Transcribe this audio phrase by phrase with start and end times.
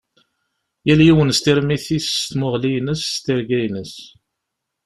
[0.87, 3.93] Yal yiwen s tirmit-is, s tmuɣli-ines, s tirga-ines.